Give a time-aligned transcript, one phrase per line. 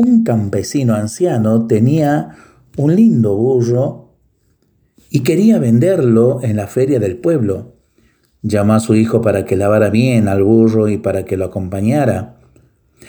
[0.00, 2.36] Un campesino anciano tenía
[2.76, 4.14] un lindo burro
[5.10, 7.72] y quería venderlo en la feria del pueblo.
[8.42, 12.36] Llamó a su hijo para que lavara bien al burro y para que lo acompañara.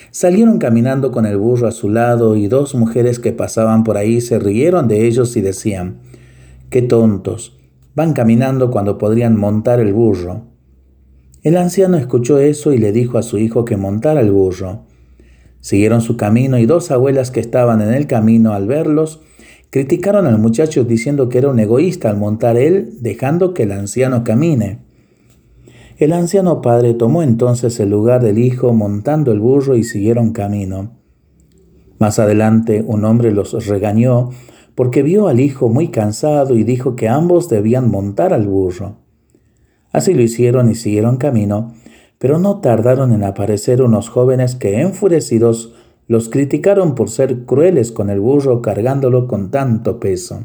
[0.10, 4.20] Salieron caminando con el burro a su lado y dos mujeres que pasaban por ahí
[4.20, 6.00] se rieron de ellos y decían,
[6.72, 7.56] qué tontos,
[7.94, 10.48] van caminando cuando podrían montar el burro.
[11.44, 14.89] El anciano escuchó eso y le dijo a su hijo que montara el burro.
[15.62, 19.22] Siguieron su camino y dos abuelas que estaban en el camino al verlos
[19.70, 24.24] criticaron al muchacho diciendo que era un egoísta al montar él, dejando que el anciano
[24.24, 24.80] camine.
[25.98, 30.98] El anciano padre tomó entonces el lugar del hijo montando el burro y siguieron camino.
[32.00, 34.30] Más adelante un hombre los regañó
[34.76, 38.96] porque vio al hijo muy cansado y dijo que ambos debían montar al burro.
[39.92, 41.74] Así lo hicieron y siguieron camino,
[42.20, 45.74] pero no tardaron en aparecer unos jóvenes que enfurecidos
[46.08, 50.44] los criticaron por ser crueles con el burro cargándolo con tanto peso.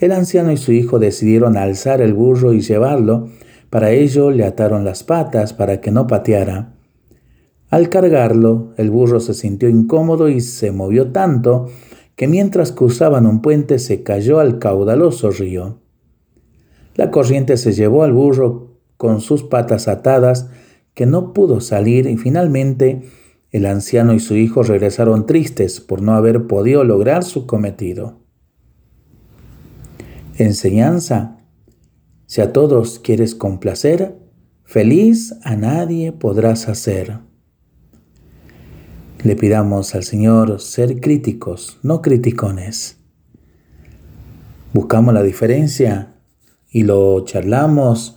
[0.00, 3.28] El anciano y su hijo decidieron alzar el burro y llevarlo,
[3.70, 6.72] para ello le ataron las patas para que no pateara.
[7.70, 11.68] Al cargarlo, el burro se sintió incómodo y se movió tanto
[12.16, 15.78] que mientras cruzaban un puente se cayó al caudaloso río.
[16.94, 18.71] La corriente se llevó al burro
[19.02, 20.48] con sus patas atadas,
[20.94, 23.02] que no pudo salir y finalmente
[23.50, 28.20] el anciano y su hijo regresaron tristes por no haber podido lograr su cometido.
[30.36, 31.38] Enseñanza.
[32.26, 34.20] Si a todos quieres complacer,
[34.62, 37.18] feliz a nadie podrás hacer.
[39.24, 42.98] Le pidamos al Señor ser críticos, no criticones.
[44.72, 46.14] Buscamos la diferencia
[46.70, 48.16] y lo charlamos